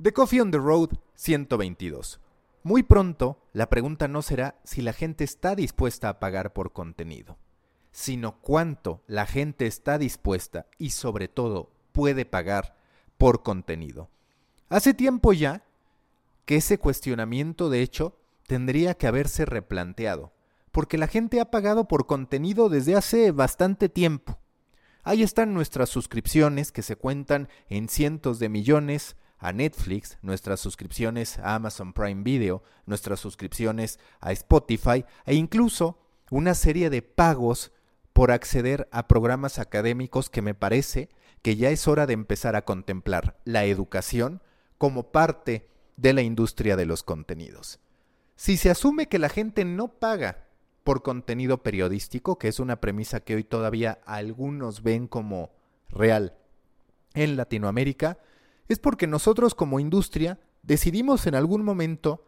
The 0.00 0.12
Coffee 0.12 0.38
on 0.38 0.52
the 0.52 0.58
Road 0.58 0.90
122. 1.16 2.20
Muy 2.62 2.84
pronto, 2.84 3.40
la 3.52 3.68
pregunta 3.68 4.06
no 4.06 4.22
será 4.22 4.54
si 4.62 4.80
la 4.80 4.92
gente 4.92 5.24
está 5.24 5.56
dispuesta 5.56 6.08
a 6.08 6.20
pagar 6.20 6.52
por 6.52 6.72
contenido, 6.72 7.36
sino 7.90 8.40
cuánto 8.40 9.02
la 9.08 9.26
gente 9.26 9.66
está 9.66 9.98
dispuesta 9.98 10.66
y 10.78 10.90
sobre 10.90 11.26
todo 11.26 11.72
puede 11.90 12.24
pagar 12.24 12.76
por 13.16 13.42
contenido. 13.42 14.08
Hace 14.68 14.94
tiempo 14.94 15.32
ya 15.32 15.64
que 16.44 16.54
ese 16.54 16.78
cuestionamiento 16.78 17.68
de 17.68 17.82
hecho 17.82 18.20
tendría 18.46 18.94
que 18.94 19.08
haberse 19.08 19.46
replanteado, 19.46 20.32
porque 20.70 20.96
la 20.96 21.08
gente 21.08 21.40
ha 21.40 21.50
pagado 21.50 21.88
por 21.88 22.06
contenido 22.06 22.68
desde 22.68 22.94
hace 22.94 23.32
bastante 23.32 23.88
tiempo. 23.88 24.38
Ahí 25.02 25.24
están 25.24 25.54
nuestras 25.54 25.88
suscripciones 25.88 26.70
que 26.70 26.82
se 26.82 26.94
cuentan 26.94 27.48
en 27.68 27.88
cientos 27.88 28.38
de 28.38 28.48
millones, 28.48 29.16
a 29.38 29.52
Netflix, 29.52 30.18
nuestras 30.22 30.60
suscripciones 30.60 31.38
a 31.38 31.54
Amazon 31.54 31.92
Prime 31.92 32.22
Video, 32.22 32.62
nuestras 32.86 33.20
suscripciones 33.20 33.98
a 34.20 34.32
Spotify 34.32 35.04
e 35.26 35.34
incluso 35.34 35.98
una 36.30 36.54
serie 36.54 36.90
de 36.90 37.02
pagos 37.02 37.72
por 38.12 38.30
acceder 38.32 38.88
a 38.90 39.06
programas 39.06 39.58
académicos 39.58 40.28
que 40.28 40.42
me 40.42 40.54
parece 40.54 41.08
que 41.42 41.56
ya 41.56 41.70
es 41.70 41.86
hora 41.86 42.06
de 42.06 42.14
empezar 42.14 42.56
a 42.56 42.64
contemplar 42.64 43.38
la 43.44 43.64
educación 43.64 44.42
como 44.76 45.12
parte 45.12 45.68
de 45.96 46.12
la 46.12 46.22
industria 46.22 46.76
de 46.76 46.86
los 46.86 47.02
contenidos. 47.02 47.80
Si 48.36 48.56
se 48.56 48.70
asume 48.70 49.08
que 49.08 49.18
la 49.18 49.28
gente 49.28 49.64
no 49.64 49.88
paga 49.88 50.46
por 50.84 51.02
contenido 51.02 51.62
periodístico, 51.62 52.38
que 52.38 52.48
es 52.48 52.60
una 52.60 52.80
premisa 52.80 53.20
que 53.20 53.34
hoy 53.34 53.44
todavía 53.44 54.00
algunos 54.04 54.82
ven 54.82 55.06
como 55.06 55.50
real 55.88 56.34
en 57.14 57.36
Latinoamérica, 57.36 58.18
es 58.68 58.78
porque 58.78 59.06
nosotros 59.06 59.54
como 59.54 59.80
industria 59.80 60.38
decidimos 60.62 61.26
en 61.26 61.34
algún 61.34 61.64
momento 61.64 62.24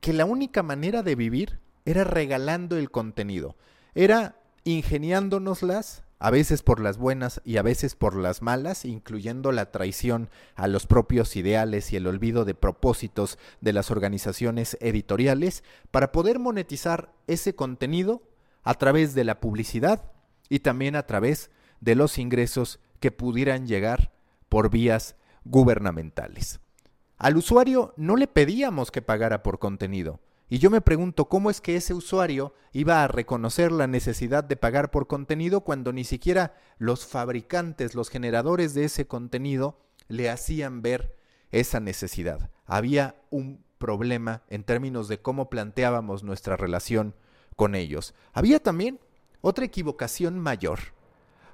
que 0.00 0.12
la 0.12 0.24
única 0.24 0.62
manera 0.62 1.02
de 1.02 1.14
vivir 1.14 1.60
era 1.84 2.04
regalando 2.04 2.76
el 2.76 2.90
contenido, 2.90 3.56
era 3.94 4.40
ingeniándonoslas, 4.64 6.02
a 6.18 6.30
veces 6.30 6.62
por 6.62 6.80
las 6.80 6.96
buenas 6.96 7.42
y 7.44 7.58
a 7.58 7.62
veces 7.62 7.94
por 7.94 8.16
las 8.16 8.40
malas, 8.40 8.84
incluyendo 8.84 9.52
la 9.52 9.70
traición 9.70 10.30
a 10.54 10.66
los 10.66 10.86
propios 10.86 11.36
ideales 11.36 11.92
y 11.92 11.96
el 11.96 12.06
olvido 12.06 12.44
de 12.44 12.54
propósitos 12.54 13.38
de 13.60 13.72
las 13.74 13.90
organizaciones 13.90 14.78
editoriales, 14.80 15.62
para 15.90 16.12
poder 16.12 16.38
monetizar 16.38 17.12
ese 17.26 17.54
contenido 17.54 18.22
a 18.62 18.74
través 18.74 19.14
de 19.14 19.24
la 19.24 19.40
publicidad 19.40 20.10
y 20.48 20.60
también 20.60 20.96
a 20.96 21.06
través 21.06 21.50
de 21.80 21.94
los 21.94 22.18
ingresos 22.18 22.80
que 22.98 23.10
pudieran 23.10 23.66
llegar 23.66 24.10
por 24.48 24.70
vías 24.70 25.16
gubernamentales. 25.50 26.60
Al 27.18 27.36
usuario 27.36 27.94
no 27.96 28.16
le 28.16 28.26
pedíamos 28.26 28.90
que 28.90 29.02
pagara 29.02 29.42
por 29.42 29.58
contenido. 29.58 30.20
Y 30.48 30.58
yo 30.58 30.70
me 30.70 30.80
pregunto 30.80 31.28
cómo 31.28 31.50
es 31.50 31.60
que 31.60 31.76
ese 31.76 31.92
usuario 31.92 32.54
iba 32.72 33.02
a 33.02 33.08
reconocer 33.08 33.72
la 33.72 33.86
necesidad 33.86 34.44
de 34.44 34.56
pagar 34.56 34.90
por 34.90 35.08
contenido 35.08 35.62
cuando 35.62 35.92
ni 35.92 36.04
siquiera 36.04 36.54
los 36.78 37.06
fabricantes, 37.06 37.94
los 37.94 38.10
generadores 38.10 38.72
de 38.74 38.84
ese 38.84 39.06
contenido, 39.06 39.80
le 40.08 40.30
hacían 40.30 40.82
ver 40.82 41.16
esa 41.50 41.80
necesidad. 41.80 42.50
Había 42.64 43.16
un 43.30 43.64
problema 43.78 44.42
en 44.48 44.62
términos 44.62 45.08
de 45.08 45.20
cómo 45.20 45.50
planteábamos 45.50 46.22
nuestra 46.22 46.56
relación 46.56 47.14
con 47.56 47.74
ellos. 47.74 48.14
Había 48.32 48.62
también 48.62 49.00
otra 49.40 49.64
equivocación 49.64 50.38
mayor. 50.38 50.78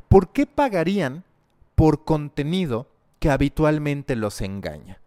¿Por 0.09 0.33
qué 0.33 0.47
pagarían 0.47 1.25
por 1.75 2.05
contenido 2.05 2.92
que 3.23 3.31
habitualmente 3.31 4.17
los 4.17 4.41
engaña. 4.41 5.01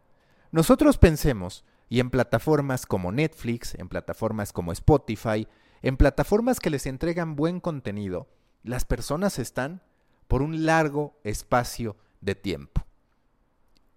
Nosotros 0.51 0.97
pensemos, 0.97 1.65
y 1.89 1.99
en 1.99 2.09
plataformas 2.09 2.85
como 2.85 3.11
Netflix, 3.11 3.75
en 3.75 3.89
plataformas 3.89 4.53
como 4.53 4.71
Spotify, 4.71 5.49
en 5.81 5.97
plataformas 5.97 6.61
que 6.61 6.69
les 6.69 6.85
entregan 6.85 7.35
buen 7.35 7.59
contenido, 7.59 8.29
las 8.63 8.85
personas 8.85 9.37
están 9.37 9.81
por 10.29 10.41
un 10.41 10.65
largo 10.65 11.19
espacio 11.25 11.97
de 12.21 12.35
tiempo. 12.35 12.85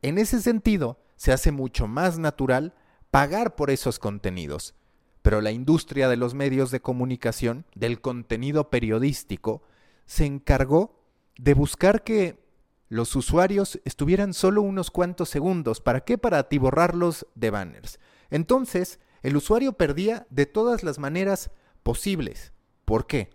En 0.02 0.18
ese 0.18 0.42
sentido, 0.42 0.98
se 1.14 1.30
hace 1.32 1.52
mucho 1.52 1.86
más 1.86 2.18
natural 2.18 2.74
pagar 3.12 3.54
por 3.54 3.70
esos 3.70 4.00
contenidos, 4.00 4.74
pero 5.22 5.40
la 5.40 5.52
industria 5.52 6.08
de 6.08 6.16
los 6.16 6.34
medios 6.34 6.72
de 6.72 6.80
comunicación, 6.80 7.66
del 7.76 8.00
contenido 8.00 8.68
periodístico, 8.68 9.62
se 10.06 10.26
encargó 10.26 11.04
de 11.36 11.54
buscar 11.54 12.02
que 12.02 12.47
los 12.88 13.14
usuarios 13.16 13.80
estuvieran 13.84 14.32
solo 14.32 14.62
unos 14.62 14.90
cuantos 14.90 15.28
segundos. 15.28 15.80
¿Para 15.80 16.00
qué? 16.00 16.18
Para 16.18 16.38
atiborrarlos 16.38 17.26
de 17.34 17.50
banners. 17.50 18.00
Entonces, 18.30 18.98
el 19.22 19.36
usuario 19.36 19.74
perdía 19.74 20.26
de 20.30 20.46
todas 20.46 20.82
las 20.82 20.98
maneras 20.98 21.50
posibles. 21.82 22.52
¿Por 22.84 23.06
qué? 23.06 23.30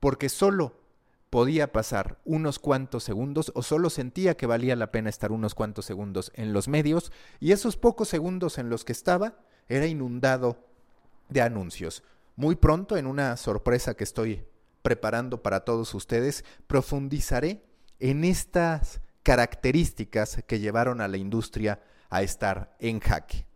Porque 0.00 0.28
solo 0.28 0.80
podía 1.30 1.72
pasar 1.72 2.20
unos 2.26 2.58
cuantos 2.58 3.04
segundos 3.04 3.52
o 3.54 3.62
solo 3.62 3.88
sentía 3.88 4.36
que 4.36 4.46
valía 4.46 4.76
la 4.76 4.92
pena 4.92 5.08
estar 5.08 5.32
unos 5.32 5.54
cuantos 5.54 5.86
segundos 5.86 6.30
en 6.34 6.52
los 6.52 6.68
medios 6.68 7.10
y 7.40 7.52
esos 7.52 7.78
pocos 7.78 8.08
segundos 8.08 8.58
en 8.58 8.68
los 8.68 8.84
que 8.84 8.92
estaba 8.92 9.38
era 9.68 9.86
inundado 9.86 10.58
de 11.30 11.40
anuncios. 11.40 12.02
Muy 12.36 12.56
pronto, 12.56 12.98
en 12.98 13.06
una 13.06 13.38
sorpresa 13.38 13.94
que 13.94 14.04
estoy 14.04 14.44
preparando 14.82 15.42
para 15.42 15.60
todos 15.60 15.94
ustedes, 15.94 16.44
profundizaré 16.66 17.64
en 18.02 18.24
estas 18.24 19.00
características 19.22 20.42
que 20.48 20.58
llevaron 20.58 21.00
a 21.00 21.06
la 21.06 21.18
industria 21.18 21.80
a 22.10 22.22
estar 22.22 22.74
en 22.80 22.98
jaque. 22.98 23.46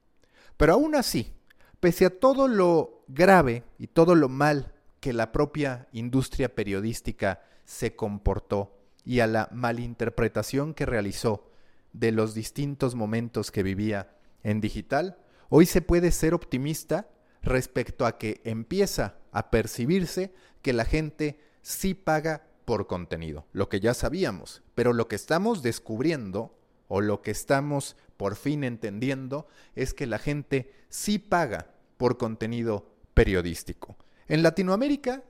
Pero 0.57 0.75
aún 0.75 0.95
así, 0.95 1.35
pese 1.81 2.07
a 2.07 2.21
todo 2.21 2.47
lo 2.47 3.03
grave 3.09 3.65
y 3.77 3.89
todo 3.89 4.15
lo 4.15 4.29
mal 4.29 4.73
que 5.01 5.13
la 5.13 5.33
propia 5.33 5.89
industria 5.91 6.55
periodística 6.55 7.43
se 7.65 7.97
comportó 7.97 8.79
y 9.05 9.19
a 9.19 9.27
la 9.27 9.49
malinterpretación 9.51 10.75
que 10.75 10.87
realizó 10.87 11.51
de 11.93 12.13
los 12.13 12.33
distintos 12.33 12.95
momentos 12.95 13.51
que 13.51 13.65
vivía 13.65 14.15
en 14.45 14.61
digital, 14.61 15.19
hoy 15.49 15.67
se 15.67 15.83
puede 15.83 16.13
ser 16.13 16.35
optimista 16.35 17.09
respecto 17.43 18.07
a 18.07 18.17
que 18.17 18.43
empieza 18.45 19.17
a 19.33 19.51
percibirse 19.51 20.33
que 20.63 20.73
la 20.73 20.85
gente 20.85 21.41
sí 21.63 21.95
paga 21.95 22.47
por 22.67 22.87
contenido, 22.87 23.47
lo 23.53 23.71
que 23.71 23.81
ya 23.81 23.95
sabíamos, 23.95 24.63
pero 24.75 24.93
lo 24.93 25.09
que 25.09 25.17
estamos 25.17 25.63
descubriendo 25.63 26.59
o 26.89 27.01
lo 27.01 27.23
que 27.23 27.31
estamos 27.31 27.97
por 28.17 28.37
fin 28.37 28.65
entendiendo 28.65 29.47
es 29.75 29.95
que 29.95 30.07
la 30.07 30.19
gente 30.19 30.73
sí 30.91 31.19
paga 31.19 31.71
por 31.97 32.19
contenido 32.19 32.91
periodístico. 33.15 33.97
En 34.29 34.43
Latinoamérica 34.43 35.23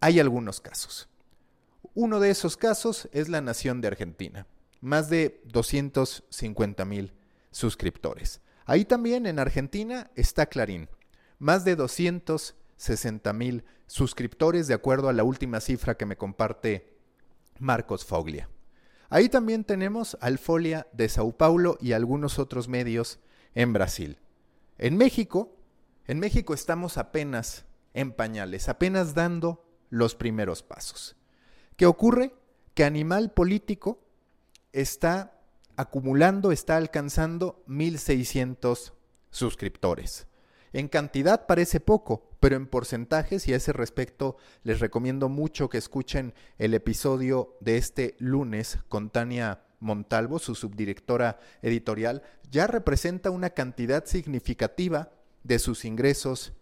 hay 0.00 0.18
algunos 0.18 0.60
casos. 0.60 1.08
Uno 1.94 2.18
de 2.18 2.30
esos 2.30 2.56
casos 2.56 3.08
es 3.12 3.28
la 3.28 3.42
Nación 3.42 3.80
de 3.80 3.88
Argentina, 3.88 4.46
más 4.80 5.10
de 5.10 5.42
250 5.44 6.84
mil 6.86 7.12
suscriptores. 7.50 8.40
Ahí 8.64 8.86
también 8.86 9.26
en 9.26 9.38
Argentina 9.38 10.10
está 10.14 10.46
Clarín, 10.46 10.88
más 11.38 11.64
de 11.64 11.76
260 12.80 13.32
mil 13.34 13.64
suscriptores 13.86 14.66
de 14.66 14.74
acuerdo 14.74 15.08
a 15.08 15.12
la 15.12 15.22
última 15.22 15.60
cifra 15.60 15.96
que 15.96 16.06
me 16.06 16.16
comparte 16.16 16.96
Marcos 17.58 18.04
Foglia. 18.04 18.48
Ahí 19.10 19.28
también 19.28 19.64
tenemos 19.64 20.16
al 20.20 20.38
Folia 20.38 20.86
de 20.92 21.08
Sao 21.08 21.32
Paulo 21.32 21.76
y 21.80 21.92
algunos 21.92 22.38
otros 22.38 22.68
medios 22.68 23.18
en 23.54 23.72
Brasil. 23.72 24.18
En 24.78 24.96
México, 24.96 25.56
en 26.06 26.20
México 26.20 26.54
estamos 26.54 26.96
apenas 26.96 27.66
en 27.92 28.12
pañales, 28.12 28.68
apenas 28.68 29.14
dando 29.14 29.64
los 29.90 30.14
primeros 30.14 30.62
pasos. 30.62 31.16
¿Qué 31.76 31.86
ocurre? 31.86 32.32
Que 32.74 32.84
Animal 32.84 33.32
Político 33.32 34.00
está 34.72 35.38
acumulando, 35.76 36.52
está 36.52 36.76
alcanzando 36.76 37.62
1.600 37.66 38.92
suscriptores. 39.30 40.28
En 40.72 40.86
cantidad 40.86 41.46
parece 41.46 41.80
poco, 41.80 42.29
pero 42.40 42.56
en 42.56 42.66
porcentajes 42.66 43.46
y 43.46 43.52
a 43.52 43.56
ese 43.56 43.72
respecto 43.72 44.36
les 44.62 44.80
recomiendo 44.80 45.28
mucho 45.28 45.68
que 45.68 45.78
escuchen 45.78 46.34
el 46.58 46.74
episodio 46.74 47.56
de 47.60 47.76
este 47.76 48.16
lunes 48.18 48.78
con 48.88 49.10
Tania 49.10 49.62
Montalvo, 49.78 50.38
su 50.38 50.54
subdirectora 50.54 51.40
editorial, 51.62 52.22
ya 52.50 52.66
representa 52.66 53.30
una 53.30 53.50
cantidad 53.50 54.04
significativa 54.06 55.12
de 55.44 55.58
sus 55.58 55.84
ingresos 55.84 56.52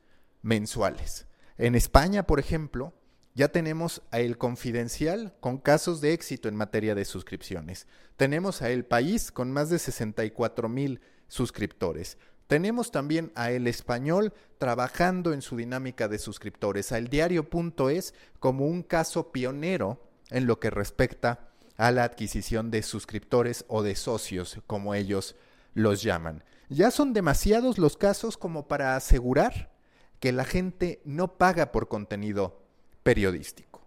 mensuales. 0.42 1.26
En 1.56 1.74
España, 1.74 2.24
por 2.26 2.38
ejemplo, 2.38 2.92
ya 3.34 3.48
tenemos 3.48 4.02
a 4.10 4.20
El 4.20 4.36
Confidencial 4.36 5.34
con 5.40 5.58
casos 5.58 6.00
de 6.00 6.12
éxito 6.12 6.48
en 6.48 6.56
materia 6.56 6.94
de 6.94 7.04
suscripciones. 7.04 7.86
Tenemos 8.16 8.62
a 8.62 8.70
El 8.70 8.84
País 8.84 9.30
con 9.30 9.52
más 9.52 9.70
de 9.70 9.78
64 9.78 10.68
mil 10.68 11.00
suscriptores. 11.28 12.18
Tenemos 12.48 12.90
también 12.90 13.30
a 13.34 13.50
El 13.50 13.66
Español 13.66 14.32
trabajando 14.56 15.34
en 15.34 15.42
su 15.42 15.56
dinámica 15.56 16.08
de 16.08 16.18
suscriptores, 16.18 16.92
a 16.92 16.98
El 16.98 17.08
Diario.es 17.08 18.14
como 18.40 18.66
un 18.66 18.82
caso 18.82 19.30
pionero 19.32 20.02
en 20.30 20.46
lo 20.46 20.58
que 20.58 20.70
respecta 20.70 21.50
a 21.76 21.92
la 21.92 22.04
adquisición 22.04 22.70
de 22.70 22.82
suscriptores 22.82 23.66
o 23.68 23.82
de 23.82 23.94
socios, 23.94 24.60
como 24.66 24.94
ellos 24.94 25.36
los 25.74 26.02
llaman. 26.02 26.42
Ya 26.70 26.90
son 26.90 27.12
demasiados 27.12 27.76
los 27.76 27.98
casos 27.98 28.38
como 28.38 28.66
para 28.66 28.96
asegurar 28.96 29.70
que 30.18 30.32
la 30.32 30.44
gente 30.44 31.02
no 31.04 31.36
paga 31.36 31.70
por 31.70 31.88
contenido 31.88 32.62
periodístico. 33.02 33.86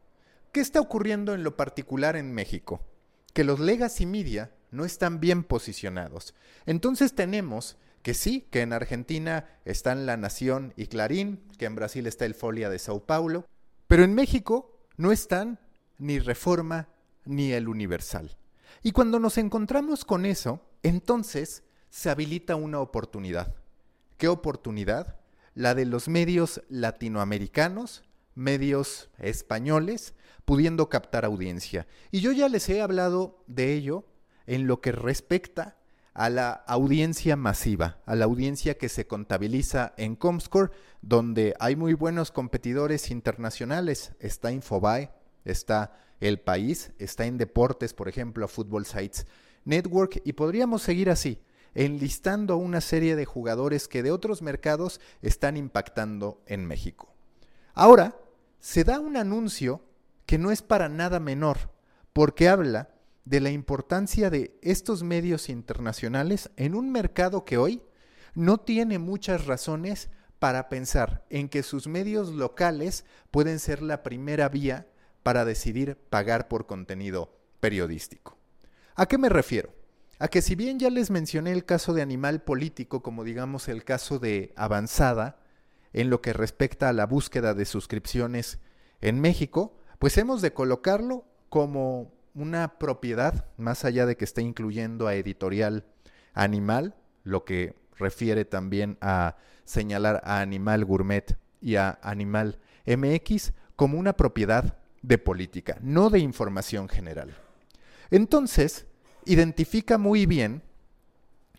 ¿Qué 0.51 0.59
está 0.59 0.79
ocurriendo 0.79 1.33
en 1.33 1.43
lo 1.43 1.57
particular 1.57 2.15
en 2.15 2.31
México? 2.31 2.85
Que 3.33 3.43
los 3.43 3.59
legacy 3.59 4.05
media 4.05 4.51
no 4.69 4.85
están 4.85 5.19
bien 5.19 5.43
posicionados. 5.43 6.35
Entonces 6.67 7.15
tenemos 7.15 7.77
que 8.01 8.13
sí, 8.13 8.47
que 8.51 8.61
en 8.61 8.73
Argentina 8.73 9.47
están 9.65 10.05
La 10.05 10.17
Nación 10.17 10.73
y 10.75 10.87
Clarín, 10.87 11.41
que 11.57 11.65
en 11.65 11.75
Brasil 11.75 12.07
está 12.07 12.25
el 12.25 12.35
Folia 12.35 12.69
de 12.69 12.79
Sao 12.79 13.05
Paulo, 13.05 13.45
pero 13.87 14.03
en 14.03 14.13
México 14.13 14.79
no 14.97 15.11
están 15.11 15.59
ni 15.97 16.19
Reforma 16.19 16.89
ni 17.25 17.51
el 17.51 17.67
Universal. 17.67 18.35
Y 18.81 18.91
cuando 18.91 19.19
nos 19.19 19.37
encontramos 19.37 20.05
con 20.05 20.25
eso, 20.25 20.61
entonces 20.81 21.63
se 21.89 22.09
habilita 22.09 22.55
una 22.55 22.79
oportunidad. 22.79 23.55
¿Qué 24.17 24.27
oportunidad? 24.27 25.19
La 25.53 25.75
de 25.75 25.85
los 25.85 26.07
medios 26.07 26.63
latinoamericanos, 26.69 28.03
medios 28.33 29.09
españoles, 29.19 30.15
pudiendo 30.45 30.89
captar 30.89 31.25
audiencia. 31.25 31.85
Y 32.09 32.21
yo 32.21 32.31
ya 32.31 32.49
les 32.49 32.67
he 32.69 32.81
hablado 32.81 33.43
de 33.47 33.73
ello 33.73 34.05
en 34.47 34.67
lo 34.67 34.81
que 34.81 34.91
respecta 34.91 35.77
a 36.13 36.29
la 36.29 36.51
audiencia 36.51 37.35
masiva, 37.35 37.99
a 38.05 38.15
la 38.15 38.25
audiencia 38.25 38.77
que 38.77 38.89
se 38.89 39.07
contabiliza 39.07 39.93
en 39.97 40.15
Comscore, 40.15 40.71
donde 41.01 41.55
hay 41.59 41.75
muy 41.75 41.93
buenos 41.93 42.31
competidores 42.31 43.11
internacionales. 43.11 44.13
Está 44.19 44.51
Infobae, 44.51 45.11
está 45.45 45.93
El 46.19 46.39
País, 46.39 46.91
está 46.99 47.25
en 47.25 47.37
Deportes, 47.37 47.93
por 47.93 48.09
ejemplo, 48.09 48.47
Football 48.47 48.85
Sites 48.85 49.25
Network, 49.63 50.21
y 50.25 50.33
podríamos 50.33 50.81
seguir 50.81 51.09
así, 51.09 51.39
enlistando 51.75 52.57
una 52.57 52.81
serie 52.81 53.15
de 53.15 53.25
jugadores 53.25 53.87
que 53.87 54.03
de 54.03 54.11
otros 54.11 54.41
mercados 54.41 54.99
están 55.21 55.55
impactando 55.55 56.41
en 56.45 56.65
México. 56.65 57.13
Ahora, 57.73 58.17
se 58.59 58.83
da 58.83 58.99
un 58.99 59.15
anuncio 59.17 59.81
que 60.25 60.37
no 60.37 60.51
es 60.51 60.61
para 60.61 60.89
nada 60.89 61.19
menor, 61.19 61.57
porque 62.11 62.49
habla 62.49 62.89
de 63.25 63.39
la 63.39 63.51
importancia 63.51 64.29
de 64.29 64.57
estos 64.61 65.03
medios 65.03 65.49
internacionales 65.49 66.49
en 66.55 66.75
un 66.75 66.91
mercado 66.91 67.45
que 67.45 67.57
hoy 67.57 67.81
no 68.33 68.59
tiene 68.59 68.99
muchas 68.99 69.45
razones 69.45 70.09
para 70.39 70.69
pensar 70.69 71.23
en 71.29 71.49
que 71.49 71.63
sus 71.63 71.87
medios 71.87 72.29
locales 72.29 73.05
pueden 73.29 73.59
ser 73.59 73.81
la 73.81 74.01
primera 74.03 74.49
vía 74.49 74.87
para 75.23 75.45
decidir 75.45 75.97
pagar 76.09 76.47
por 76.47 76.65
contenido 76.65 77.37
periodístico. 77.59 78.37
¿A 78.95 79.05
qué 79.05 79.17
me 79.17 79.29
refiero? 79.29 79.73
A 80.17 80.27
que 80.27 80.41
si 80.41 80.55
bien 80.55 80.79
ya 80.79 80.89
les 80.89 81.11
mencioné 81.11 81.51
el 81.51 81.65
caso 81.65 81.93
de 81.93 82.01
Animal 82.01 82.41
Político 82.41 83.03
como 83.03 83.23
digamos 83.23 83.67
el 83.67 83.83
caso 83.83 84.19
de 84.19 84.53
Avanzada, 84.55 85.39
en 85.93 86.09
lo 86.09 86.21
que 86.21 86.33
respecta 86.33 86.89
a 86.89 86.93
la 86.93 87.05
búsqueda 87.05 87.53
de 87.53 87.65
suscripciones 87.65 88.59
en 89.01 89.19
México, 89.19 89.77
pues 89.99 90.17
hemos 90.17 90.41
de 90.41 90.53
colocarlo 90.53 91.25
como 91.49 92.13
una 92.33 92.79
propiedad, 92.79 93.45
más 93.57 93.85
allá 93.85 94.05
de 94.05 94.15
que 94.17 94.25
esté 94.25 94.41
incluyendo 94.41 95.07
a 95.07 95.15
editorial 95.15 95.85
animal, 96.33 96.95
lo 97.23 97.45
que 97.45 97.75
refiere 97.97 98.45
también 98.45 98.97
a 99.01 99.35
señalar 99.63 100.21
a 100.23 100.41
Animal 100.41 100.85
Gourmet 100.85 101.37
y 101.61 101.75
a 101.75 101.99
Animal 102.01 102.59
MX 102.85 103.53
como 103.75 103.97
una 103.97 104.13
propiedad 104.13 104.77
de 105.01 105.17
política, 105.17 105.77
no 105.81 106.09
de 106.09 106.19
información 106.19 106.87
general. 106.87 107.35
Entonces, 108.09 108.85
identifica 109.25 109.97
muy 109.97 110.25
bien 110.25 110.63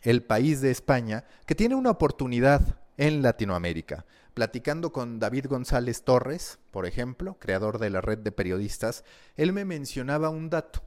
el 0.02 0.22
país 0.22 0.60
de 0.60 0.70
España 0.70 1.24
que 1.46 1.54
tiene 1.54 1.74
una 1.74 1.90
oportunidad 1.90 2.81
en 2.96 3.22
Latinoamérica. 3.22 4.06
Platicando 4.34 4.92
con 4.92 5.18
David 5.18 5.46
González 5.46 6.04
Torres, 6.04 6.58
por 6.70 6.86
ejemplo, 6.86 7.36
creador 7.38 7.78
de 7.78 7.90
la 7.90 8.00
red 8.00 8.18
de 8.18 8.32
periodistas, 8.32 9.04
él 9.36 9.52
me 9.52 9.64
mencionaba 9.64 10.30
un 10.30 10.48
dato. 10.48 10.82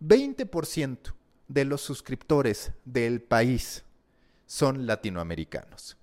20% 0.00 1.14
de 1.48 1.64
los 1.64 1.80
suscriptores 1.80 2.72
del 2.84 3.22
país 3.22 3.84
son 4.46 4.86
latinoamericanos. 4.86 5.96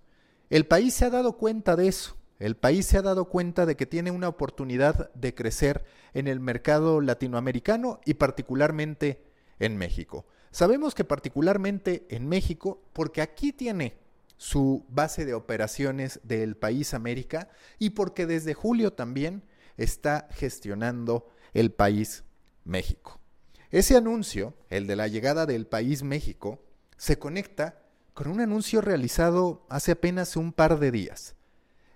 El 0.49 0.67
país 0.67 0.93
se 0.93 1.05
ha 1.05 1.09
dado 1.09 1.37
cuenta 1.37 1.75
de 1.75 1.87
eso. 1.87 2.17
El 2.39 2.55
país 2.55 2.85
se 2.85 2.97
ha 2.97 3.01
dado 3.01 3.25
cuenta 3.25 3.65
de 3.65 3.75
que 3.75 3.85
tiene 3.85 4.11
una 4.11 4.27
oportunidad 4.27 5.11
de 5.13 5.33
crecer 5.33 5.85
en 6.13 6.27
el 6.27 6.39
mercado 6.39 6.99
latinoamericano 7.01 8.01
y 8.05 8.15
particularmente 8.15 9.23
en 9.59 9.77
México. 9.77 10.25
Sabemos 10.51 10.93
que 10.93 11.05
particularmente 11.05 12.05
en 12.09 12.27
México, 12.27 12.83
porque 12.93 13.21
aquí 13.21 13.53
tiene 13.53 14.02
su 14.43 14.85
base 14.89 15.23
de 15.23 15.33
operaciones 15.33 16.19
del 16.23 16.57
país 16.57 16.93
América 16.93 17.47
y 17.79 17.91
porque 17.91 18.25
desde 18.25 18.53
julio 18.53 18.91
también 18.91 19.41
está 19.77 20.27
gestionando 20.31 21.29
el 21.53 21.71
país 21.71 22.25
México. 22.65 23.21
Ese 23.71 23.95
anuncio, 23.95 24.53
el 24.69 24.85
de 24.85 24.97
la 24.97 25.07
llegada 25.07 25.45
del 25.45 25.65
país 25.65 26.03
México, 26.03 26.61
se 26.97 27.17
conecta 27.17 27.83
con 28.13 28.27
un 28.27 28.41
anuncio 28.41 28.81
realizado 28.81 29.65
hace 29.69 29.93
apenas 29.93 30.35
un 30.35 30.51
par 30.51 30.77
de 30.77 30.91
días, 30.91 31.35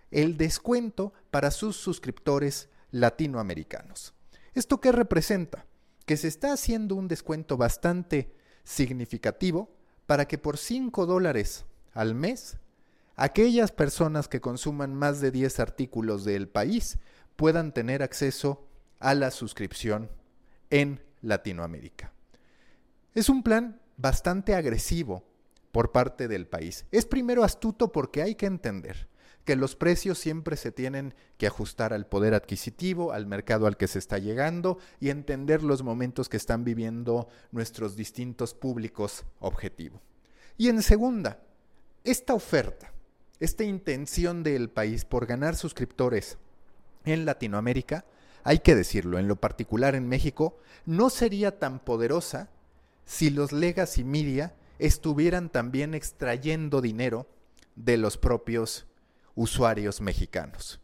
el 0.09 0.37
descuento 0.37 1.11
para 1.29 1.51
sus 1.51 1.75
suscriptores 1.75 2.69
latinoamericanos. 2.91 4.13
¿Esto 4.53 4.79
qué 4.79 4.93
representa? 4.93 5.65
Que 6.05 6.15
se 6.15 6.29
está 6.29 6.53
haciendo 6.53 6.95
un 6.95 7.09
descuento 7.09 7.57
bastante 7.57 8.33
significativo 8.63 9.69
para 10.05 10.29
que 10.29 10.37
por 10.37 10.57
5 10.57 11.05
dólares 11.05 11.65
al 11.97 12.13
mes, 12.13 12.57
aquellas 13.15 13.71
personas 13.71 14.27
que 14.27 14.39
consuman 14.39 14.93
más 14.93 15.19
de 15.19 15.31
10 15.31 15.59
artículos 15.59 16.23
del 16.23 16.47
país 16.47 16.99
puedan 17.35 17.73
tener 17.73 18.03
acceso 18.03 18.67
a 18.99 19.15
la 19.15 19.31
suscripción 19.31 20.11
en 20.69 21.03
Latinoamérica. 21.21 22.13
Es 23.15 23.29
un 23.29 23.41
plan 23.41 23.81
bastante 23.97 24.53
agresivo 24.53 25.23
por 25.71 25.91
parte 25.91 26.27
del 26.27 26.45
país. 26.45 26.85
Es 26.91 27.07
primero 27.07 27.43
astuto 27.43 27.91
porque 27.91 28.21
hay 28.21 28.35
que 28.35 28.45
entender 28.45 29.07
que 29.43 29.55
los 29.55 29.75
precios 29.75 30.19
siempre 30.19 30.55
se 30.55 30.71
tienen 30.71 31.15
que 31.37 31.47
ajustar 31.47 31.93
al 31.93 32.05
poder 32.05 32.35
adquisitivo, 32.35 33.11
al 33.11 33.25
mercado 33.25 33.65
al 33.65 33.75
que 33.75 33.87
se 33.87 33.97
está 33.97 34.19
llegando 34.19 34.77
y 34.99 35.09
entender 35.09 35.63
los 35.63 35.81
momentos 35.81 36.29
que 36.29 36.37
están 36.37 36.63
viviendo 36.63 37.27
nuestros 37.51 37.95
distintos 37.95 38.53
públicos 38.53 39.25
objetivo. 39.39 39.99
Y 40.57 40.69
en 40.69 40.83
segunda, 40.83 41.39
esta 42.07 42.33
oferta, 42.33 42.93
esta 43.41 43.65
intención 43.65 44.41
del 44.41 44.69
país 44.69 45.03
por 45.03 45.25
ganar 45.25 45.57
suscriptores 45.57 46.37
en 47.03 47.25
Latinoamérica, 47.25 48.05
hay 48.45 48.59
que 48.59 48.75
decirlo, 48.75 49.19
en 49.19 49.27
lo 49.27 49.35
particular 49.35 49.93
en 49.93 50.07
México, 50.07 50.57
no 50.85 51.09
sería 51.09 51.59
tan 51.59 51.79
poderosa 51.79 52.49
si 53.03 53.29
los 53.29 53.51
legacy 53.51 54.05
media 54.05 54.55
estuvieran 54.79 55.49
también 55.49 55.93
extrayendo 55.93 56.79
dinero 56.79 57.27
de 57.75 57.97
los 57.97 58.17
propios 58.17 58.87
usuarios 59.35 59.99
mexicanos. 59.99 60.79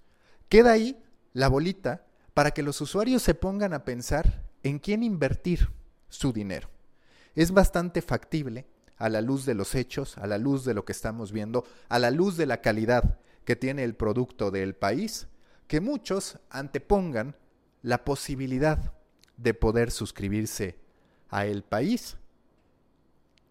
Queda 0.50 0.74
ahí 0.74 1.02
la 1.32 1.48
bolita 1.48 2.06
para 2.34 2.52
que 2.52 2.64
los 2.64 2.82
usuarios 2.82 3.24
se 3.24 3.34
pongan 3.34 3.74
a 3.74 3.86
pensar 3.86 4.44
en 4.62 4.78
quién 4.78 5.04
invertir 5.04 5.70
su 6.10 6.34
dinero. 6.34 6.70
Es 7.34 7.52
bastante 7.52 8.02
factible 8.02 8.66
a 9.04 9.10
la 9.10 9.20
luz 9.20 9.46
de 9.46 9.54
los 9.54 9.76
hechos, 9.76 10.18
a 10.18 10.28
la 10.28 10.38
luz 10.38 10.64
de 10.64 10.74
lo 10.74 10.86
que 10.86 10.94
estamos 10.94 11.34
viendo, 11.34 11.66
a 11.90 12.00
la 12.00 12.10
luz 12.10 12.38
de 12.38 12.46
la 12.46 12.62
calidad 12.62 13.20
que 13.44 13.58
tiene 13.58 13.84
el 13.84 13.96
producto 13.96 14.50
del 14.50 14.76
país, 14.76 15.28
que 15.68 15.82
muchos 15.82 16.40
antepongan 16.50 17.36
la 17.82 18.06
posibilidad 18.06 18.94
de 19.36 19.54
poder 19.54 19.92
suscribirse 19.92 20.78
a 21.28 21.46
el 21.46 21.64
país 21.64 22.16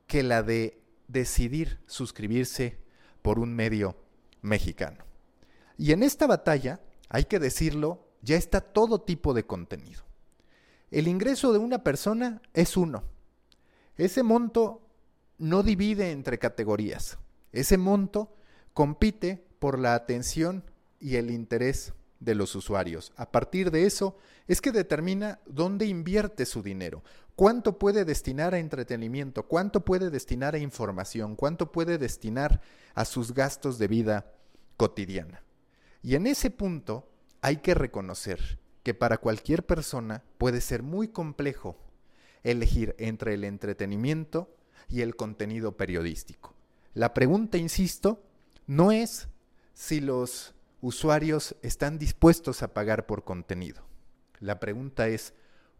que 0.06 0.22
la 0.22 0.42
de 0.42 0.80
decidir 1.06 1.80
suscribirse 1.86 2.78
por 3.20 3.38
un 3.38 3.54
medio 3.54 3.94
mexicano. 4.40 5.04
Y 5.76 5.92
en 5.92 6.02
esta 6.02 6.26
batalla, 6.26 6.80
hay 7.10 7.24
que 7.24 7.38
decirlo, 7.38 8.08
ya 8.22 8.36
está 8.36 8.62
todo 8.62 9.02
tipo 9.02 9.34
de 9.34 9.44
contenido. 9.44 10.02
El 10.90 11.08
ingreso 11.08 11.52
de 11.52 11.58
una 11.58 11.84
persona 11.84 12.40
es 12.54 12.78
uno. 12.78 13.04
Ese 13.98 14.22
monto 14.22 14.81
no 15.42 15.64
divide 15.64 16.12
entre 16.12 16.38
categorías. 16.38 17.18
Ese 17.50 17.76
monto 17.76 18.32
compite 18.74 19.44
por 19.58 19.76
la 19.76 19.96
atención 19.96 20.62
y 21.00 21.16
el 21.16 21.32
interés 21.32 21.94
de 22.20 22.36
los 22.36 22.54
usuarios. 22.54 23.12
A 23.16 23.32
partir 23.32 23.72
de 23.72 23.84
eso 23.84 24.16
es 24.46 24.60
que 24.60 24.70
determina 24.70 25.40
dónde 25.46 25.86
invierte 25.86 26.46
su 26.46 26.62
dinero, 26.62 27.02
cuánto 27.34 27.76
puede 27.76 28.04
destinar 28.04 28.54
a 28.54 28.60
entretenimiento, 28.60 29.48
cuánto 29.48 29.84
puede 29.84 30.10
destinar 30.10 30.54
a 30.54 30.58
información, 30.58 31.34
cuánto 31.34 31.72
puede 31.72 31.98
destinar 31.98 32.60
a 32.94 33.04
sus 33.04 33.34
gastos 33.34 33.80
de 33.80 33.88
vida 33.88 34.32
cotidiana. 34.76 35.42
Y 36.04 36.14
en 36.14 36.28
ese 36.28 36.52
punto 36.52 37.08
hay 37.40 37.56
que 37.56 37.74
reconocer 37.74 38.60
que 38.84 38.94
para 38.94 39.18
cualquier 39.18 39.66
persona 39.66 40.22
puede 40.38 40.60
ser 40.60 40.84
muy 40.84 41.08
complejo 41.08 41.76
elegir 42.44 42.94
entre 43.00 43.34
el 43.34 43.42
entretenimiento 43.42 44.48
y 44.88 45.00
el 45.00 45.16
contenido 45.16 45.76
periodístico. 45.76 46.54
La 46.94 47.14
pregunta, 47.14 47.58
insisto, 47.58 48.22
no 48.66 48.92
es 48.92 49.28
si 49.72 50.00
los 50.00 50.54
usuarios 50.80 51.56
están 51.62 51.98
dispuestos 51.98 52.62
a 52.62 52.74
pagar 52.74 53.06
por 53.06 53.24
contenido. 53.24 53.82
La 54.40 54.60
pregunta 54.60 55.08
es, 55.08 55.34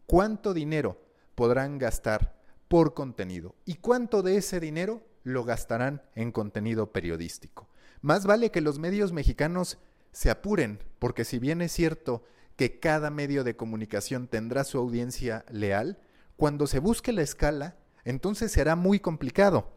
¿cuánto 0.05 0.53
dinero 0.53 0.99
podrán 1.35 1.77
gastar 1.77 2.35
por 2.67 2.93
contenido? 2.93 3.55
¿Y 3.65 3.75
cuánto 3.75 4.23
de 4.23 4.37
ese 4.37 4.59
dinero 4.59 5.05
lo 5.23 5.43
gastarán 5.43 6.01
en 6.15 6.31
contenido 6.31 6.91
periodístico? 6.91 7.69
Más 8.01 8.25
vale 8.25 8.51
que 8.51 8.61
los 8.61 8.79
medios 8.79 9.11
mexicanos 9.11 9.77
se 10.11 10.29
apuren, 10.29 10.79
porque 10.99 11.25
si 11.25 11.39
bien 11.39 11.61
es 11.61 11.71
cierto 11.71 12.23
que 12.55 12.79
cada 12.79 13.09
medio 13.09 13.43
de 13.43 13.55
comunicación 13.55 14.27
tendrá 14.27 14.63
su 14.63 14.77
audiencia 14.77 15.45
leal, 15.49 15.99
cuando 16.37 16.67
se 16.67 16.79
busque 16.79 17.11
la 17.11 17.21
escala, 17.21 17.75
entonces 18.05 18.51
será 18.51 18.75
muy 18.75 18.99
complicado. 18.99 19.71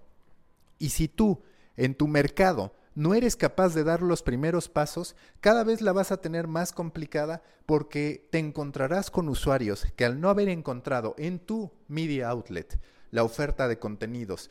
Y 0.78 0.90
si 0.90 1.08
tú, 1.08 1.42
en 1.76 1.94
tu 1.94 2.08
mercado, 2.08 2.74
no 2.94 3.14
eres 3.14 3.36
capaz 3.36 3.74
de 3.74 3.84
dar 3.84 4.02
los 4.02 4.22
primeros 4.22 4.68
pasos, 4.68 5.16
cada 5.40 5.64
vez 5.64 5.82
la 5.82 5.92
vas 5.92 6.12
a 6.12 6.16
tener 6.16 6.48
más 6.48 6.72
complicada 6.72 7.42
porque 7.66 8.26
te 8.32 8.38
encontrarás 8.38 9.10
con 9.10 9.28
usuarios 9.28 9.86
que 9.96 10.06
al 10.06 10.20
no 10.20 10.30
haber 10.30 10.48
encontrado 10.48 11.14
en 11.18 11.38
tu 11.38 11.72
media 11.88 12.30
outlet 12.30 12.80
la 13.10 13.22
oferta 13.22 13.68
de 13.68 13.78
contenidos 13.78 14.50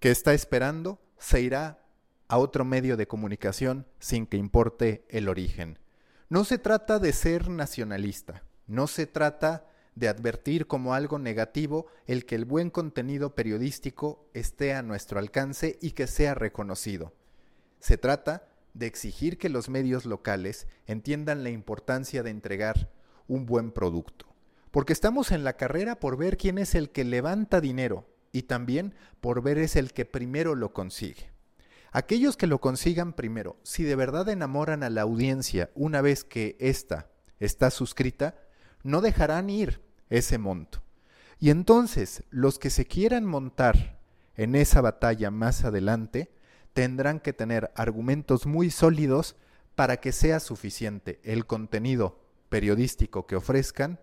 que 0.00 0.10
está 0.10 0.34
esperando, 0.34 1.00
se 1.18 1.40
irá 1.40 1.84
a 2.28 2.38
otro 2.38 2.64
medio 2.64 2.96
de 2.96 3.06
comunicación 3.06 3.86
sin 4.00 4.26
que 4.26 4.36
importe 4.36 5.06
el 5.08 5.28
origen. 5.28 5.78
No 6.28 6.44
se 6.44 6.58
trata 6.58 6.98
de 6.98 7.12
ser 7.12 7.48
nacionalista, 7.48 8.42
no 8.66 8.86
se 8.86 9.06
trata 9.06 9.66
de 9.94 10.08
advertir 10.08 10.66
como 10.66 10.94
algo 10.94 11.18
negativo 11.18 11.86
el 12.06 12.26
que 12.26 12.34
el 12.34 12.44
buen 12.44 12.70
contenido 12.70 13.34
periodístico 13.34 14.28
esté 14.34 14.74
a 14.74 14.82
nuestro 14.82 15.18
alcance 15.18 15.78
y 15.80 15.92
que 15.92 16.06
sea 16.06 16.34
reconocido. 16.34 17.12
Se 17.78 17.98
trata 17.98 18.48
de 18.74 18.86
exigir 18.86 19.38
que 19.38 19.48
los 19.48 19.68
medios 19.68 20.04
locales 20.04 20.66
entiendan 20.86 21.44
la 21.44 21.50
importancia 21.50 22.22
de 22.22 22.30
entregar 22.30 22.90
un 23.28 23.46
buen 23.46 23.70
producto, 23.70 24.26
porque 24.70 24.92
estamos 24.92 25.30
en 25.30 25.44
la 25.44 25.56
carrera 25.56 26.00
por 26.00 26.16
ver 26.16 26.36
quién 26.36 26.58
es 26.58 26.74
el 26.74 26.90
que 26.90 27.04
levanta 27.04 27.60
dinero 27.60 28.06
y 28.32 28.42
también 28.42 28.94
por 29.20 29.42
ver 29.42 29.58
es 29.58 29.76
el 29.76 29.92
que 29.92 30.04
primero 30.04 30.56
lo 30.56 30.72
consigue. 30.72 31.30
Aquellos 31.92 32.36
que 32.36 32.48
lo 32.48 32.60
consigan 32.60 33.12
primero, 33.12 33.56
si 33.62 33.84
de 33.84 33.94
verdad 33.94 34.28
enamoran 34.28 34.82
a 34.82 34.90
la 34.90 35.02
audiencia 35.02 35.70
una 35.76 36.00
vez 36.00 36.24
que 36.24 36.56
ésta 36.58 37.12
está 37.38 37.70
suscrita, 37.70 38.34
no 38.82 39.00
dejarán 39.00 39.48
ir 39.48 39.83
ese 40.10 40.38
monto. 40.38 40.82
Y 41.38 41.50
entonces 41.50 42.24
los 42.30 42.58
que 42.58 42.70
se 42.70 42.86
quieran 42.86 43.24
montar 43.24 43.98
en 44.36 44.54
esa 44.54 44.80
batalla 44.80 45.30
más 45.30 45.64
adelante 45.64 46.30
tendrán 46.72 47.20
que 47.20 47.32
tener 47.32 47.70
argumentos 47.76 48.46
muy 48.46 48.70
sólidos 48.70 49.36
para 49.74 49.98
que 49.98 50.12
sea 50.12 50.40
suficiente 50.40 51.20
el 51.22 51.46
contenido 51.46 52.20
periodístico 52.48 53.26
que 53.26 53.36
ofrezcan 53.36 53.98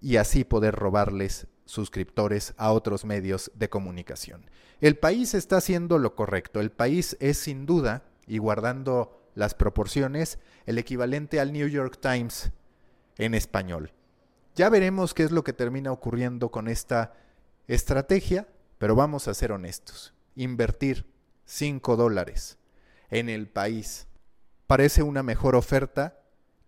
y 0.00 0.16
así 0.16 0.44
poder 0.44 0.74
robarles 0.74 1.46
suscriptores 1.64 2.54
a 2.56 2.72
otros 2.72 3.04
medios 3.04 3.50
de 3.54 3.68
comunicación. 3.68 4.50
El 4.80 4.98
país 4.98 5.34
está 5.34 5.58
haciendo 5.58 5.98
lo 5.98 6.16
correcto. 6.16 6.60
El 6.60 6.72
país 6.72 7.16
es 7.20 7.38
sin 7.38 7.66
duda, 7.66 8.02
y 8.26 8.38
guardando 8.38 9.20
las 9.34 9.54
proporciones, 9.54 10.38
el 10.66 10.78
equivalente 10.78 11.40
al 11.40 11.52
New 11.52 11.68
York 11.68 11.98
Times 12.00 12.50
en 13.16 13.34
español. 13.34 13.92
Ya 14.54 14.68
veremos 14.68 15.14
qué 15.14 15.22
es 15.22 15.30
lo 15.30 15.44
que 15.44 15.54
termina 15.54 15.92
ocurriendo 15.92 16.50
con 16.50 16.68
esta 16.68 17.14
estrategia, 17.68 18.48
pero 18.78 18.94
vamos 18.94 19.26
a 19.26 19.34
ser 19.34 19.50
honestos. 19.52 20.12
Invertir 20.36 21.06
5 21.46 21.96
dólares 21.96 22.58
en 23.10 23.28
el 23.28 23.48
país 23.48 24.08
parece 24.66 25.02
una 25.02 25.22
mejor 25.22 25.54
oferta 25.56 26.18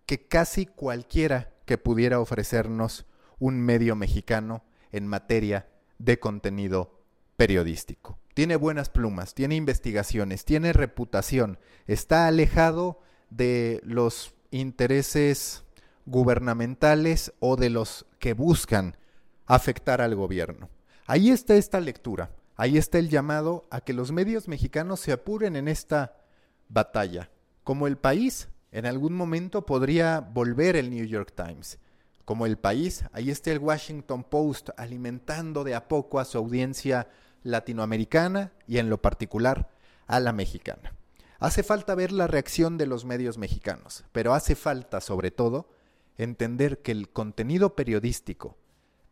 que 0.05 0.27
casi 0.27 0.65
cualquiera 0.65 1.53
que 1.65 1.77
pudiera 1.77 2.19
ofrecernos 2.19 3.05
un 3.39 3.59
medio 3.59 3.95
mexicano 3.95 4.63
en 4.91 5.07
materia 5.07 5.67
de 5.99 6.19
contenido 6.19 7.01
periodístico. 7.37 8.19
Tiene 8.33 8.55
buenas 8.55 8.89
plumas, 8.89 9.33
tiene 9.33 9.55
investigaciones, 9.55 10.43
tiene 10.45 10.73
reputación, 10.73 11.59
está 11.85 12.27
alejado 12.27 12.99
de 13.29 13.81
los 13.83 14.33
intereses 14.51 15.64
gubernamentales 16.05 17.33
o 17.39 17.55
de 17.55 17.69
los 17.69 18.05
que 18.19 18.33
buscan 18.33 18.97
afectar 19.45 20.01
al 20.01 20.15
gobierno. 20.15 20.69
Ahí 21.07 21.29
está 21.29 21.55
esta 21.55 21.79
lectura, 21.79 22.31
ahí 22.55 22.77
está 22.77 22.97
el 22.97 23.09
llamado 23.09 23.67
a 23.69 23.81
que 23.81 23.93
los 23.93 24.11
medios 24.11 24.47
mexicanos 24.47 24.99
se 24.99 25.11
apuren 25.11 25.55
en 25.55 25.67
esta 25.67 26.17
batalla. 26.67 27.29
Como 27.63 27.87
el 27.87 27.97
país, 27.97 28.49
en 28.71 28.85
algún 28.85 29.13
momento 29.13 29.65
podría 29.65 30.19
volver 30.19 30.75
el 30.75 30.89
New 30.89 31.05
York 31.05 31.33
Times 31.35 31.79
como 32.25 32.47
el 32.47 32.57
país, 32.57 33.05
ahí 33.13 33.29
está 33.29 33.51
el 33.51 33.59
Washington 33.59 34.23
Post 34.23 34.69
alimentando 34.77 35.63
de 35.63 35.75
a 35.75 35.87
poco 35.87 36.19
a 36.19 36.25
su 36.25 36.39
audiencia 36.39 37.07
latinoamericana 37.43 38.51
y 38.67 38.79
en 38.79 38.89
lo 38.89 39.01
particular 39.01 39.69
a 40.07 40.19
la 40.19 40.33
mexicana. 40.33 40.95
Hace 41.39 41.61
falta 41.61 41.93
ver 41.93 42.11
la 42.11 42.25
reacción 42.25 42.77
de 42.77 42.87
los 42.87 43.05
medios 43.05 43.37
mexicanos, 43.37 44.03
pero 44.11 44.33
hace 44.33 44.55
falta 44.55 45.01
sobre 45.01 45.29
todo 45.29 45.69
entender 46.17 46.81
que 46.81 46.91
el 46.91 47.09
contenido 47.09 47.75
periodístico, 47.75 48.57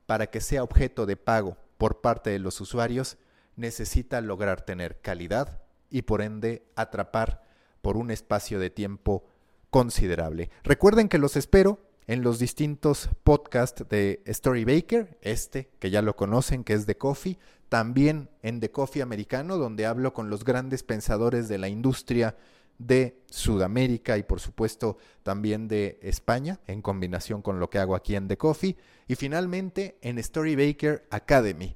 para 0.06 0.28
que 0.28 0.42
sea 0.42 0.64
objeto 0.64 1.06
de 1.06 1.18
pago 1.18 1.58
por 1.78 2.02
parte 2.02 2.30
de 2.30 2.40
los 2.40 2.62
usuarios, 2.62 3.18
necesita 3.56 4.22
lograr 4.22 4.62
tener 4.62 5.00
calidad 5.02 5.62
y 5.90 6.04
por 6.04 6.22
ende 6.22 6.66
atrapar 6.76 7.44
por 7.82 7.98
un 7.98 8.12
espacio 8.12 8.60
de 8.60 8.70
tiempo 8.70 9.26
considerable. 9.70 10.50
Recuerden 10.64 11.10
que 11.10 11.18
los 11.18 11.36
espero 11.36 11.80
en 12.08 12.22
los 12.22 12.40
distintos 12.40 13.10
podcasts 13.24 13.88
de 13.90 14.22
Story 14.26 14.66
Baker, 14.66 15.18
este 15.22 15.70
que 15.80 15.90
ya 15.90 16.02
lo 16.02 16.16
conocen, 16.16 16.64
que 16.64 16.74
es 16.74 16.86
de 16.86 16.98
Coffee, 16.98 17.38
también 17.70 18.30
en 18.42 18.60
The 18.60 18.72
Coffee 18.72 19.02
Americano, 19.02 19.58
donde 19.58 19.86
hablo 19.86 20.14
con 20.14 20.30
los 20.30 20.44
grandes 20.44 20.84
pensadores 20.84 21.48
de 21.48 21.58
la 21.58 21.70
industria 21.70 22.36
de 22.88 23.22
Sudamérica 23.30 24.18
y 24.18 24.24
por 24.24 24.40
supuesto 24.40 24.98
también 25.24 25.68
de 25.68 26.00
España, 26.02 26.60
en 26.68 26.82
combinación 26.82 27.42
con 27.42 27.60
lo 27.60 27.70
que 27.70 27.80
hago 27.80 27.96
aquí 27.96 28.16
en 28.16 28.28
The 28.28 28.38
Coffee, 28.38 28.78
y 29.08 29.16
finalmente 29.16 29.98
en 30.02 30.20
Story 30.20 30.56
Baker 30.56 31.06
Academy, 31.10 31.76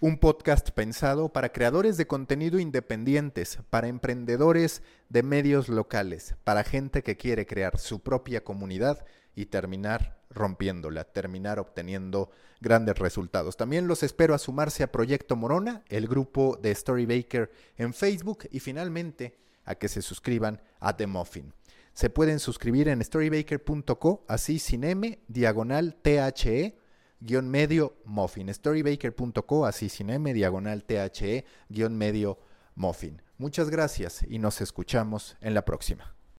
un 0.00 0.18
podcast 0.18 0.70
pensado 0.70 1.30
para 1.30 1.52
creadores 1.52 1.96
de 1.96 2.06
contenido 2.06 2.58
independientes, 2.58 3.58
para 3.70 3.88
emprendedores 3.88 4.82
de 5.08 5.22
medios 5.22 5.68
locales, 5.68 6.34
para 6.44 6.64
gente 6.64 7.02
que 7.02 7.16
quiere 7.16 7.46
crear 7.46 7.78
su 7.78 8.00
propia 8.00 8.44
comunidad 8.44 9.04
y 9.34 9.46
terminar 9.46 10.18
rompiéndola, 10.30 11.04
terminar 11.04 11.58
obteniendo 11.58 12.30
grandes 12.60 12.98
resultados. 12.98 13.56
También 13.56 13.86
los 13.86 14.02
espero 14.02 14.34
a 14.34 14.38
sumarse 14.38 14.82
a 14.82 14.92
Proyecto 14.92 15.34
Morona, 15.36 15.82
el 15.88 16.08
grupo 16.08 16.58
de 16.60 16.74
Storybaker 16.74 17.50
en 17.76 17.94
Facebook 17.94 18.48
y 18.50 18.60
finalmente 18.60 19.36
a 19.66 19.74
que 19.74 19.88
se 19.88 20.00
suscriban 20.00 20.62
a 20.80 20.96
The 20.96 21.06
Muffin. 21.06 21.52
Se 21.92 22.08
pueden 22.08 22.38
suscribir 22.38 22.88
en 22.88 23.04
storybaker.co, 23.04 24.24
así 24.28 24.58
sin 24.58 24.84
M, 24.84 25.18
diagonal 25.28 25.96
THE, 26.02 26.78
guion 27.20 27.48
medio 27.50 27.96
Muffin. 28.04 28.52
Storybaker.co, 28.52 29.66
así 29.66 29.88
sin 29.88 30.10
M, 30.10 30.32
diagonal 30.32 30.84
THE, 30.84 31.44
guion 31.68 31.96
medio 31.96 32.38
Muffin. 32.74 33.20
Muchas 33.38 33.68
gracias 33.68 34.24
y 34.28 34.38
nos 34.38 34.60
escuchamos 34.60 35.36
en 35.40 35.54
la 35.54 35.64
próxima. 35.64 36.15